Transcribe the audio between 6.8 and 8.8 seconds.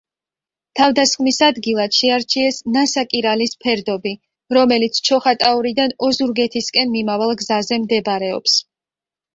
მიმავალ გზაზე მდებარეობს.